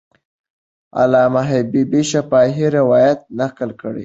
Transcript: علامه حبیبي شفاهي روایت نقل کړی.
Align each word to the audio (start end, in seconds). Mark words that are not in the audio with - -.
علامه 0.99 1.41
حبیبي 1.51 2.01
شفاهي 2.11 2.67
روایت 2.77 3.19
نقل 3.39 3.69
کړی. 3.81 3.99